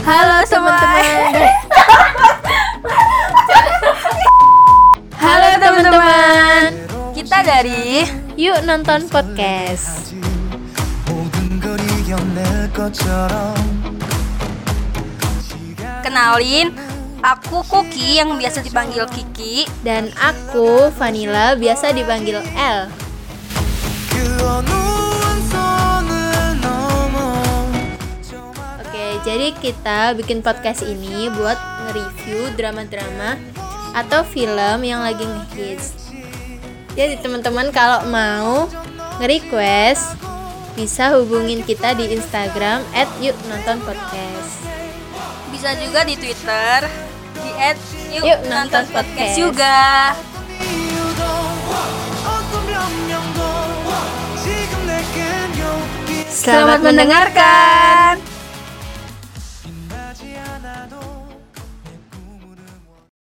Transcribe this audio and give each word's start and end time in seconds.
Halo 0.00 0.40
teman-teman. 0.48 1.32
Halo 5.20 5.50
teman-teman. 5.60 6.68
Kita 7.12 7.38
dari 7.44 8.08
Yuk 8.40 8.64
Nonton 8.64 9.04
Podcast. 9.12 10.16
Kenalin, 16.00 16.72
aku 17.20 17.60
Kuki 17.68 18.16
yang 18.16 18.40
biasa 18.40 18.64
dipanggil 18.64 19.04
Kiki 19.12 19.68
dan 19.84 20.08
aku 20.16 20.88
Vanilla 20.96 21.52
biasa 21.60 21.92
dipanggil 21.92 22.40
L. 22.56 23.09
Jadi 29.30 29.54
kita 29.62 30.18
bikin 30.18 30.42
podcast 30.42 30.82
ini 30.82 31.30
buat 31.30 31.54
nge-review 31.86 32.50
drama-drama 32.58 33.38
atau 33.94 34.26
film 34.26 34.82
yang 34.82 35.06
lagi 35.06 35.22
ngehits. 35.22 36.10
Jadi 36.98 37.22
teman-teman 37.22 37.70
kalau 37.70 38.10
mau 38.10 38.66
nge-request 39.22 40.18
bisa 40.74 41.14
hubungin 41.14 41.62
kita 41.62 41.94
di 41.94 42.10
Instagram 42.10 42.82
at. 42.90 43.06
Bisa 45.54 45.78
juga 45.78 46.02
di 46.02 46.18
Twitter 46.18 46.90
di 47.38 47.50
at 47.54 47.78
juga. 49.38 50.10
Selamat 56.26 56.82
mendengarkan. 56.82 57.79
하나도 60.62 61.09